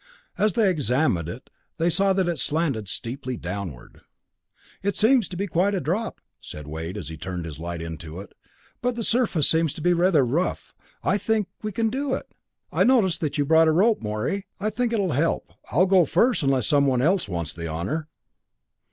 [0.35, 4.01] As they examined it, they saw that it slanted steeply downward.
[4.81, 8.19] "It seems to be quite a drop," said Wade as he turned his light into
[8.19, 8.33] it,
[8.81, 10.73] "but the surface seems to be rather rough.
[11.03, 12.25] I think we can do it.
[12.71, 15.53] I notice that you brought a rope, Morey; I think it'll help.
[15.71, 18.07] I'll go first, unless someone else wants the honor."